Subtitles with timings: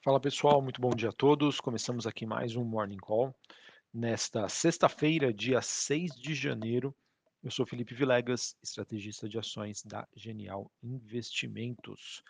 [0.00, 1.60] Fala pessoal, muito bom dia a todos.
[1.60, 3.34] Começamos aqui mais um Morning Call.
[3.92, 6.94] Nesta sexta-feira, dia 6 de janeiro,
[7.42, 12.22] eu sou Felipe Vilegas, estrategista de ações da Genial Investimentos.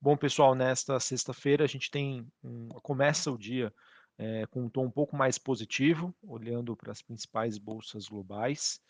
[0.00, 3.70] Bom pessoal, nesta sexta-feira a gente tem um, começa o dia
[4.16, 8.80] é, com um tom um pouco mais positivo, olhando para as principais bolsas globais.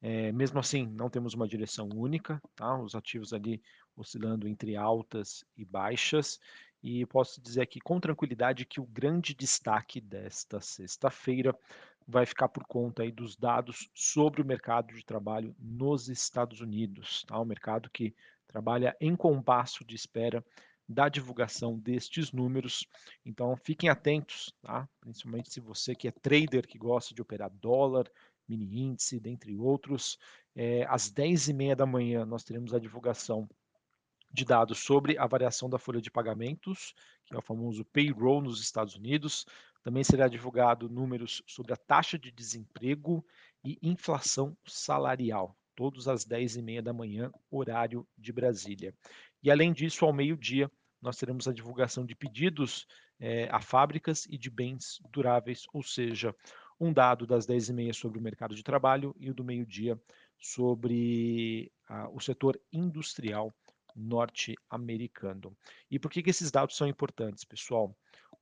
[0.00, 2.80] É, mesmo assim, não temos uma direção única, tá?
[2.80, 3.60] Os ativos ali
[3.96, 6.40] oscilando entre altas e baixas,
[6.82, 11.56] e posso dizer aqui com tranquilidade que o grande destaque desta sexta-feira
[12.06, 17.24] vai ficar por conta aí dos dados sobre o mercado de trabalho nos Estados Unidos,
[17.26, 17.38] tá?
[17.38, 18.14] O mercado que
[18.48, 20.44] trabalha em compasso de espera
[20.88, 22.84] da divulgação destes números.
[23.24, 24.88] Então fiquem atentos, tá?
[25.00, 28.10] Principalmente se você que é trader que gosta de operar dólar,
[28.48, 30.18] mini índice, dentre outros.
[30.56, 33.48] É, às 10h30 da manhã nós teremos a divulgação
[34.32, 36.94] de dados sobre a variação da folha de pagamentos,
[37.26, 39.44] que é o famoso payroll nos Estados Unidos.
[39.82, 43.24] Também será divulgado números sobre a taxa de desemprego
[43.64, 48.94] e inflação salarial, todos às 10h30 da manhã, horário de Brasília.
[49.42, 52.86] E além disso, ao meio-dia, nós teremos a divulgação de pedidos
[53.18, 56.34] é, a fábricas e de bens duráveis, ou seja,
[56.78, 60.00] um dado das 10h30 sobre o mercado de trabalho e o do meio-dia
[60.38, 63.54] sobre ah, o setor industrial
[63.94, 65.56] norte-americano.
[65.90, 67.94] E por que, que esses dados são importantes, pessoal?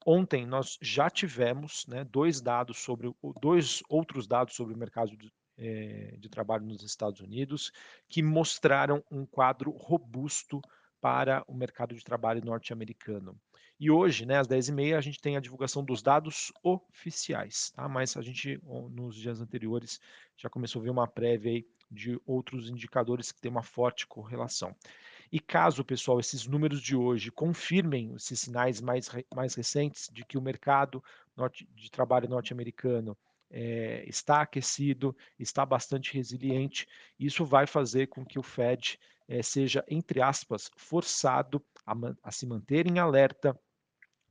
[0.07, 5.33] Ontem nós já tivemos né, dois dados sobre dois outros dados sobre o mercado de,
[5.57, 7.73] é, de trabalho nos Estados Unidos
[8.09, 10.61] que mostraram um quadro robusto
[11.01, 13.39] para o mercado de trabalho norte-americano.
[13.81, 17.89] E hoje, né, às 10h30, a gente tem a divulgação dos dados oficiais, tá?
[17.89, 20.01] mas a gente, nos dias anteriores,
[20.37, 24.75] já começou a ver uma prévia de outros indicadores que têm uma forte correlação.
[25.31, 30.39] E caso, pessoal, esses números de hoje confirmem esses sinais mais, mais recentes de que
[30.39, 31.03] o mercado
[31.37, 33.17] norte, de trabalho norte-americano
[33.51, 36.87] é, está aquecido, está bastante resiliente,
[37.19, 42.47] isso vai fazer com que o Fed é, seja, entre aspas, forçado a, a se
[42.47, 43.59] manter em alerta,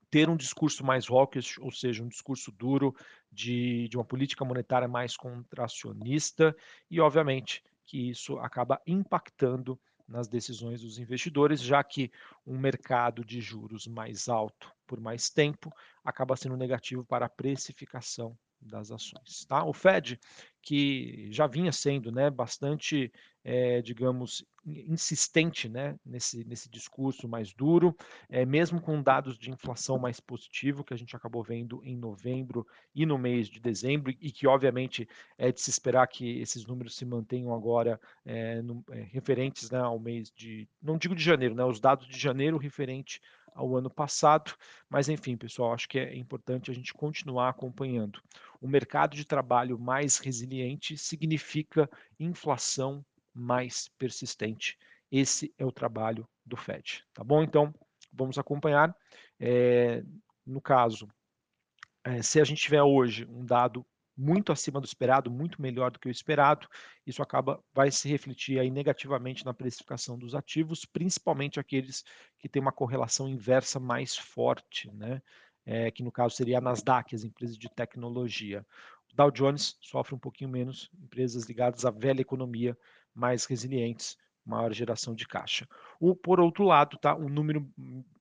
[0.10, 2.96] ter um discurso mais hawkish, ou seja, um discurso duro
[3.32, 6.56] de, de uma política monetária mais contracionista,
[6.90, 12.12] e obviamente que isso acaba impactando nas decisões dos investidores, já que
[12.46, 15.72] um mercado de juros mais alto por mais tempo
[16.04, 19.46] acaba sendo negativo para a precificação das ações.
[19.46, 19.64] Tá?
[19.64, 20.20] O Fed,
[20.68, 23.10] que já vinha sendo né, bastante,
[23.42, 27.96] é, digamos, insistente né, nesse, nesse discurso mais duro,
[28.28, 32.68] é, mesmo com dados de inflação mais positivo, que a gente acabou vendo em novembro
[32.94, 35.08] e no mês de dezembro, e que, obviamente,
[35.38, 39.98] é de se esperar que esses números se mantenham agora é, no, referentes né, ao
[39.98, 43.22] mês de, não digo de janeiro, né, os dados de janeiro referente
[43.58, 44.54] ao ano passado,
[44.88, 48.22] mas enfim, pessoal, acho que é importante a gente continuar acompanhando.
[48.62, 54.78] O mercado de trabalho mais resiliente significa inflação mais persistente.
[55.12, 57.44] Esse é o trabalho do Fed, tá bom?
[57.44, 57.74] Então,
[58.12, 58.96] vamos acompanhar.
[59.40, 60.04] É,
[60.46, 61.08] no caso,
[62.04, 63.86] é, se a gente tiver hoje um dado
[64.18, 66.68] muito acima do esperado, muito melhor do que o esperado,
[67.06, 72.04] isso acaba vai se refletir aí negativamente na precificação dos ativos, principalmente aqueles
[72.40, 75.22] que têm uma correlação inversa mais forte, né?
[75.70, 78.66] É, que no caso seria a Nasdaq, as empresas de tecnologia.
[79.12, 82.78] O Dow Jones sofre um pouquinho menos, empresas ligadas à velha economia,
[83.14, 85.68] mais resilientes, maior geração de caixa.
[86.00, 87.70] O, por outro lado, tá, um número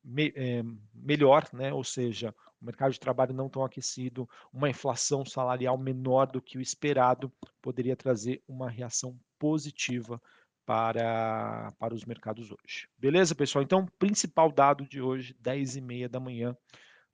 [0.03, 5.25] me, é, melhor, né, ou seja, o mercado de trabalho não tão aquecido, uma inflação
[5.25, 7.33] salarial menor do que o esperado,
[7.63, 10.21] poderia trazer uma reação positiva
[10.65, 12.89] para, para os mercados hoje.
[12.99, 13.63] Beleza, pessoal?
[13.63, 16.57] Então, principal dado de hoje, 10 e meia da manhã,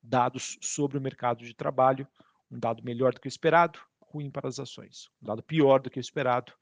[0.02, 2.06] dados sobre o mercado de trabalho,
[2.50, 5.08] um dado melhor do que o esperado, ruim para as ações.
[5.22, 6.52] Um dado pior do que o esperado,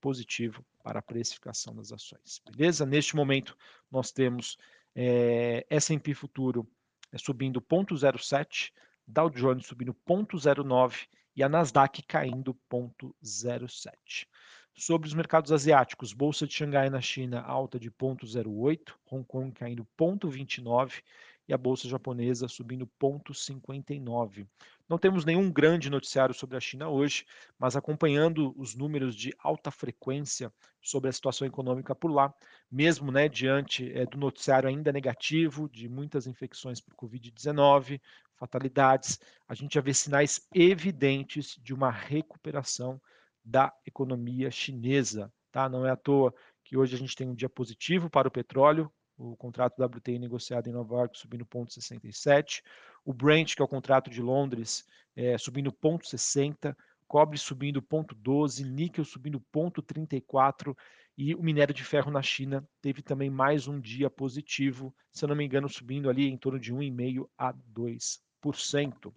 [0.00, 2.40] positivo para a precificação das ações.
[2.50, 2.86] Beleza?
[2.86, 3.56] Neste momento,
[3.90, 4.56] nós temos
[4.94, 6.66] é, S&P Futuro
[7.12, 8.72] é, subindo 0,07,
[9.06, 11.06] Dow Jones subindo 0,09
[11.36, 14.26] e a Nasdaq caindo 0,07.
[14.74, 19.86] Sobre os mercados asiáticos, Bolsa de Xangai na China alta de 0,08, Hong Kong caindo
[19.98, 21.02] 0,29
[21.50, 24.46] e a bolsa japonesa subindo 0,59.
[24.88, 27.26] Não temos nenhum grande noticiário sobre a China hoje,
[27.58, 32.32] mas acompanhando os números de alta frequência sobre a situação econômica por lá,
[32.70, 38.00] mesmo né, diante é, do noticiário ainda negativo de muitas infecções por Covid-19,
[38.36, 39.18] fatalidades,
[39.48, 43.00] a gente já vê sinais evidentes de uma recuperação
[43.44, 45.32] da economia chinesa.
[45.50, 45.68] Tá?
[45.68, 46.32] Não é à toa
[46.64, 50.66] que hoje a gente tem um dia positivo para o petróleo, o contrato WTI negociado
[50.68, 52.62] em Nova York subindo 0,67,
[53.04, 56.74] o Brent, que é o contrato de Londres, é, subindo 0,60,
[57.06, 60.74] cobre subindo 0,12, níquel subindo 0,34
[61.18, 65.28] e o minério de ferro na China teve também mais um dia positivo, se eu
[65.28, 69.12] não me engano, subindo ali em torno de 1,5% a 2%.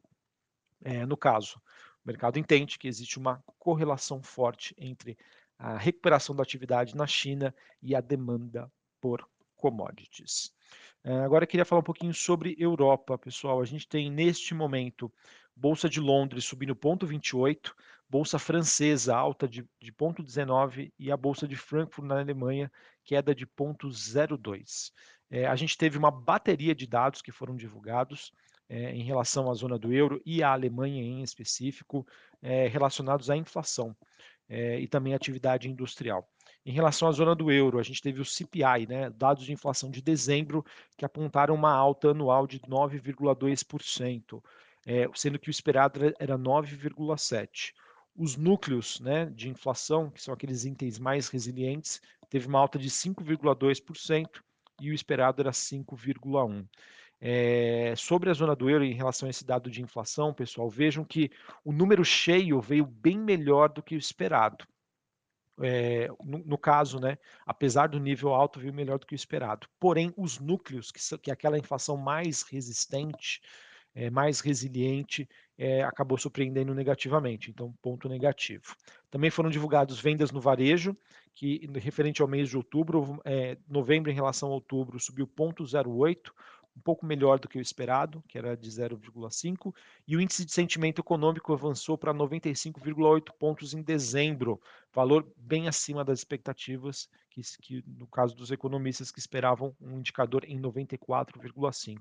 [0.83, 1.61] É, no caso,
[2.03, 5.17] o mercado entende que existe uma correlação forte entre
[5.57, 9.25] a recuperação da atividade na China e a demanda por
[9.63, 10.51] commodities.
[11.05, 13.61] É, agora eu queria falar um pouquinho sobre Europa, pessoal.
[13.61, 15.09] A gente tem neste momento
[15.55, 17.71] Bolsa de Londres subindo 0,28,
[18.09, 22.69] Bolsa Francesa alta de, de 0,19 e a Bolsa de Frankfurt na Alemanha
[23.05, 24.91] queda de 0,02.
[25.31, 28.33] É, a gente teve uma bateria de dados que foram divulgados
[28.67, 32.05] é, em relação à zona do euro e à Alemanha em específico,
[32.41, 33.95] é, relacionados à inflação
[34.49, 36.29] e também atividade industrial.
[36.65, 39.91] Em relação à zona do euro, a gente teve o CPI, né, dados de inflação
[39.91, 40.65] de dezembro,
[40.97, 44.41] que apontaram uma alta anual de 9,2%,
[44.85, 47.73] é, sendo que o esperado era 9,7%.
[48.15, 51.99] Os núcleos né, de inflação, que são aqueles itens mais resilientes,
[52.29, 54.27] teve uma alta de 5,2%
[54.79, 56.65] e o esperado era 5,1%.
[57.25, 61.05] É, sobre a zona do euro em relação a esse dado de inflação, pessoal, vejam
[61.05, 61.31] que
[61.63, 64.65] o número cheio veio bem melhor do que o esperado.
[65.61, 69.67] É, no, no, caso, né, apesar do nível alto, veio melhor do que o esperado.
[69.79, 73.41] Porém, os núcleos, que, que é aquela inflação mais resistente,
[73.93, 78.75] é, mais resiliente, é, acabou surpreendendo negativamente, então ponto negativo.
[79.11, 80.97] Também foram divulgados vendas no varejo,
[81.35, 83.19] que referente ao mês de outubro,
[83.67, 86.31] novembro em relação a outubro subiu 0,08,
[86.75, 89.73] um pouco melhor do que o esperado, que era de 0,5,
[90.07, 94.59] e o índice de sentimento econômico avançou para 95,8 pontos em dezembro,
[94.91, 100.43] valor bem acima das expectativas, que, que, no caso dos economistas que esperavam um indicador
[100.45, 101.99] em 94,5.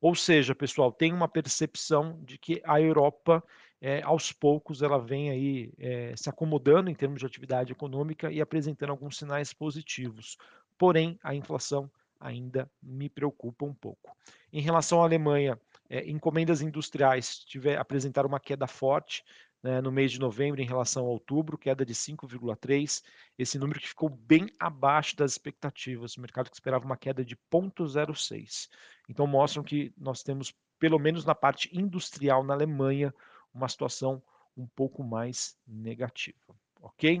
[0.00, 3.42] Ou seja, pessoal, tem uma percepção de que a Europa,
[3.80, 8.40] é, aos poucos, ela vem aí é, se acomodando em termos de atividade econômica e
[8.40, 10.36] apresentando alguns sinais positivos.
[10.76, 14.16] Porém, a inflação ainda me preocupa um pouco.
[14.52, 19.24] Em relação à Alemanha, é, encomendas industriais tiver, apresentaram uma queda forte
[19.62, 23.02] né, no mês de novembro em relação a outubro, queda de 5,3,
[23.38, 27.36] esse número que ficou bem abaixo das expectativas, o mercado que esperava uma queda de
[27.52, 28.68] 0,06.
[29.08, 33.12] Então mostram que nós temos, pelo menos na parte industrial na Alemanha,
[33.52, 34.22] uma situação
[34.56, 37.20] um pouco mais negativa, ok?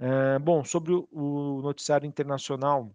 [0.00, 2.94] Uh, bom, sobre o noticiário internacional,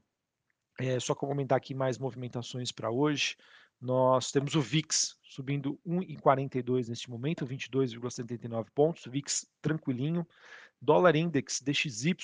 [0.80, 3.36] é, só comentar aqui mais movimentações para hoje.
[3.80, 10.28] Nós temos o VIX subindo 1,42 neste momento, 22,79 pontos, VIX tranquilinho.
[10.82, 12.16] Dólar Index DXY,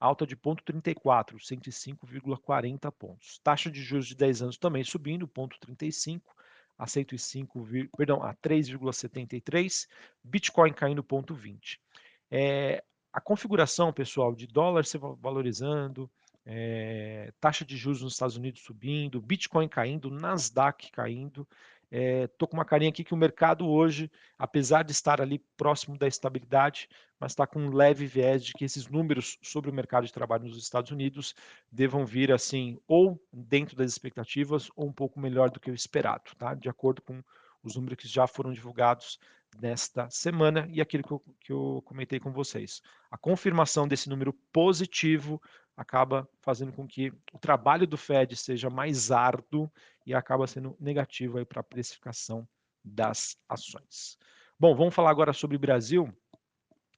[0.00, 3.38] alta de 0,34, 105,40 pontos.
[3.38, 6.20] Taxa de juros de 10 anos também subindo, 0,35
[6.76, 7.64] a 105,
[7.96, 9.86] perdão, a 3,73.
[10.24, 11.78] Bitcoin caindo 0,20.
[12.28, 16.10] É, a configuração, pessoal, de dólar se valorizando,
[16.44, 21.46] é, taxa de juros nos Estados Unidos subindo, Bitcoin caindo, Nasdaq caindo.
[21.90, 25.98] Estou é, com uma carinha aqui que o mercado hoje, apesar de estar ali próximo
[25.98, 26.88] da estabilidade,
[27.20, 30.44] mas está com um leve viés de que esses números sobre o mercado de trabalho
[30.44, 31.34] nos Estados Unidos
[31.70, 36.34] devam vir assim, ou dentro das expectativas, ou um pouco melhor do que o esperado,
[36.38, 36.54] tá?
[36.54, 37.22] de acordo com
[37.62, 39.20] os números que já foram divulgados
[39.60, 42.80] nesta semana e aquilo que eu, que eu comentei com vocês.
[43.10, 45.40] A confirmação desse número positivo
[45.76, 49.70] acaba fazendo com que o trabalho do Fed seja mais árduo
[50.06, 52.46] e acaba sendo negativo para a precificação
[52.84, 54.18] das ações.
[54.58, 56.12] Bom, vamos falar agora sobre Brasil.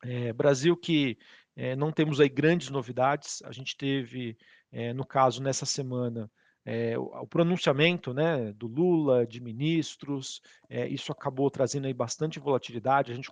[0.02, 1.18] É, Brasil que
[1.56, 3.42] é, não temos aí grandes novidades.
[3.44, 4.36] A gente teve,
[4.72, 6.30] é, no caso, nessa semana,
[6.64, 12.40] é, o, o, pronunciamento né, do Lula, de ministros, é, isso acabou trazendo aí bastante
[12.40, 13.12] volatilidade.
[13.12, 13.30] A gente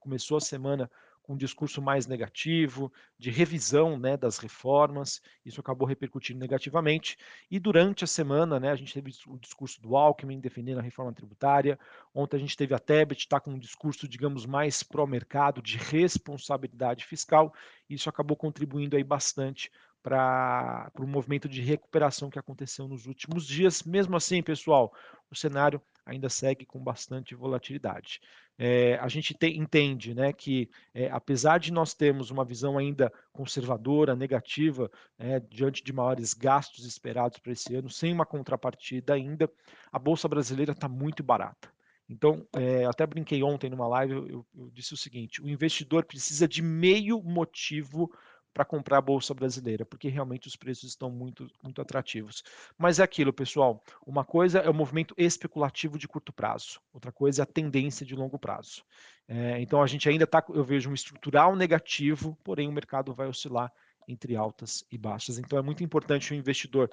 [0.00, 0.90] começou a semana
[1.24, 7.16] com um discurso mais negativo, de revisão né, das reformas, isso acabou repercutindo negativamente.
[7.50, 11.14] E durante a semana, né, a gente teve o discurso do Alckmin defendendo a reforma
[11.14, 11.78] tributária,
[12.14, 17.06] ontem a gente teve a Tebet, está com um discurso, digamos, mais pró-mercado, de responsabilidade
[17.06, 17.54] fiscal,
[17.88, 23.82] isso acabou contribuindo aí bastante para o movimento de recuperação que aconteceu nos últimos dias.
[23.82, 24.92] Mesmo assim, pessoal,
[25.30, 28.20] o cenário ainda segue com bastante volatilidade.
[28.58, 33.12] É, a gente te, entende né, que, é, apesar de nós termos uma visão ainda
[33.32, 39.50] conservadora, negativa, é, diante de maiores gastos esperados para esse ano, sem uma contrapartida ainda,
[39.90, 41.72] a Bolsa Brasileira está muito barata.
[42.08, 46.46] Então, é, até brinquei ontem numa live, eu, eu disse o seguinte: o investidor precisa
[46.46, 48.12] de meio motivo
[48.54, 52.44] para comprar a bolsa brasileira, porque realmente os preços estão muito, muito atrativos.
[52.78, 53.82] Mas é aquilo, pessoal.
[54.06, 58.14] Uma coisa é o movimento especulativo de curto prazo, outra coisa é a tendência de
[58.14, 58.84] longo prazo.
[59.26, 63.26] É, então a gente ainda está, eu vejo um estrutural negativo, porém o mercado vai
[63.26, 63.72] oscilar
[64.06, 65.38] entre altas e baixas.
[65.38, 66.90] Então é muito importante o investidor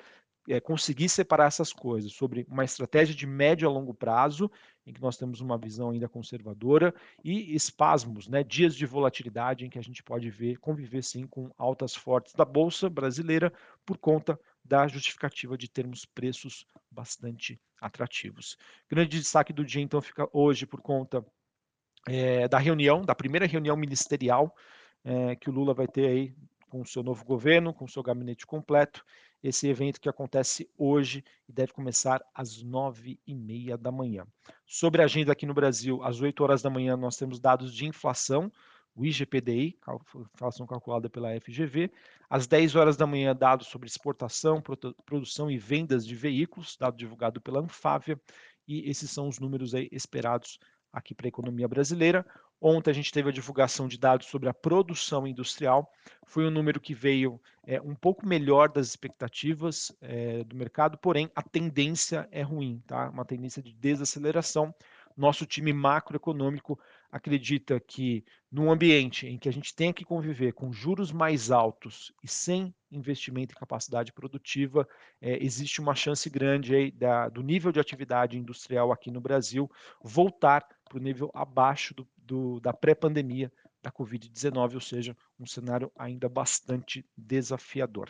[0.50, 4.50] é, conseguir separar essas coisas sobre uma estratégia de médio a longo prazo,
[4.86, 6.94] em que nós temos uma visão ainda conservadora,
[7.24, 11.52] e espasmos, né, dias de volatilidade em que a gente pode ver, conviver sim com
[11.58, 13.54] altas fortes da Bolsa brasileira
[13.86, 18.58] por conta da justificativa de termos preços bastante atrativos.
[18.90, 21.26] Grande destaque do dia, então, fica hoje por conta
[22.08, 24.56] é, da reunião, da primeira reunião ministerial
[25.04, 26.36] é, que o Lula vai ter aí
[26.70, 29.04] com o seu novo governo, com o seu gabinete completo,
[29.44, 34.26] esse evento que acontece hoje e deve começar às nove e meia da manhã.
[34.66, 37.86] Sobre a agenda aqui no Brasil, às 8 horas da manhã nós temos dados de
[37.86, 38.52] inflação,
[38.94, 39.80] o IGPDI,
[40.34, 41.92] inflação calculada pela FGV.
[42.30, 44.62] Às 10 horas da manhã, dados sobre exportação,
[45.06, 48.20] produção e vendas de veículos, dado divulgado pela Anfávia.
[48.68, 50.60] E esses são os números esperados
[50.92, 52.26] aqui para a economia brasileira.
[52.64, 55.92] Ontem a gente teve a divulgação de dados sobre a produção industrial.
[56.28, 61.32] Foi um número que veio é, um pouco melhor das expectativas é, do mercado, porém
[61.36, 63.10] a tendência é ruim, tá?
[63.10, 64.74] Uma tendência de desaceleração.
[65.18, 66.80] Nosso time macroeconômico
[67.12, 72.14] acredita que num ambiente em que a gente tem que conviver com juros mais altos
[72.24, 74.88] e sem investimento em capacidade produtiva,
[75.20, 79.70] é, existe uma chance grande aí da, do nível de atividade industrial aqui no Brasil
[80.02, 83.52] voltar para o nível abaixo do, do, da pré-pandemia
[83.84, 88.10] da Covid-19, ou seja, um cenário ainda bastante desafiador.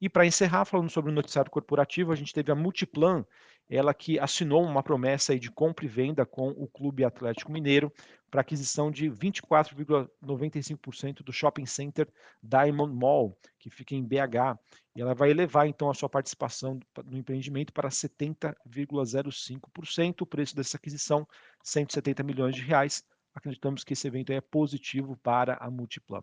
[0.00, 3.24] E para encerrar, falando sobre o noticiário corporativo, a gente teve a Multiplan,
[3.70, 7.92] ela que assinou uma promessa de compra e venda com o Clube Atlético Mineiro
[8.28, 12.08] para aquisição de 24,95% do shopping center
[12.42, 14.58] Diamond Mall, que fica em BH.
[14.96, 20.22] E ela vai elevar então a sua participação no empreendimento para 70,05%.
[20.22, 21.24] O preço dessa aquisição,
[21.62, 23.04] 170 milhões de reais.
[23.34, 26.22] Acreditamos que esse evento é positivo para a Multiplan.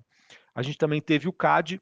[0.54, 1.82] A gente também teve o CAD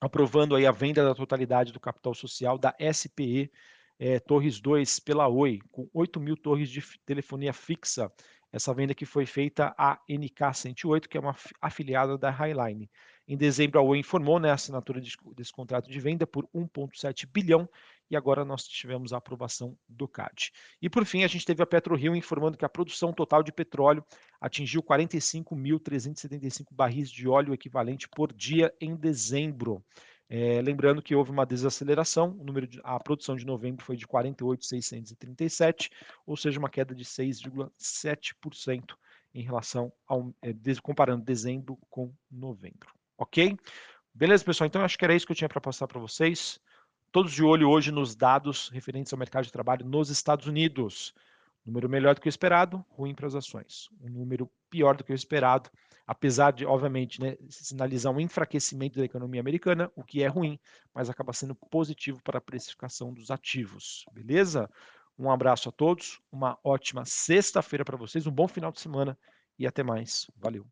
[0.00, 3.50] aprovando aí a venda da totalidade do capital social da SPE
[3.98, 8.12] é, Torres 2 pela Oi, com 8 mil torres de telefonia fixa.
[8.52, 12.90] Essa venda que foi feita à NK108, que é uma afiliada da Highline.
[13.28, 17.68] Em dezembro, a Oi informou né, a assinatura desse contrato de venda por 1,7 bilhão
[18.08, 20.52] e agora nós tivemos a aprovação do CAD.
[20.80, 24.04] E por fim, a gente teve a PetroRio informando que a produção total de petróleo
[24.40, 29.84] atingiu 45.375 barris de óleo equivalente por dia em dezembro.
[30.28, 34.06] É, lembrando que houve uma desaceleração, o número de, a produção de novembro foi de
[34.06, 35.90] 48.637,
[36.24, 38.94] ou seja, uma queda de 6,7%
[39.34, 42.94] em relação ao é, comparando dezembro com novembro.
[43.18, 43.56] Ok?
[44.14, 44.66] Beleza, pessoal?
[44.66, 46.60] Então acho que era isso que eu tinha para passar para vocês.
[47.12, 51.14] Todos de olho hoje nos dados referentes ao mercado de trabalho nos Estados Unidos.
[51.64, 53.88] Número melhor do que o esperado, ruim para as ações.
[54.00, 55.68] Um número pior do que o esperado,
[56.06, 60.60] apesar de, obviamente, né, sinalizar um enfraquecimento da economia americana, o que é ruim,
[60.94, 64.04] mas acaba sendo positivo para a precificação dos ativos.
[64.12, 64.70] Beleza?
[65.18, 69.18] Um abraço a todos, uma ótima sexta-feira para vocês, um bom final de semana
[69.58, 70.30] e até mais.
[70.36, 70.66] Valeu!